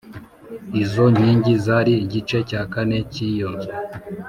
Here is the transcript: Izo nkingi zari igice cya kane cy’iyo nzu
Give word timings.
Izo 0.83 1.03
nkingi 1.13 1.53
zari 1.65 1.93
igice 2.05 2.37
cya 2.49 2.61
kane 2.73 2.97
cy’iyo 3.11 3.47
nzu 3.55 3.69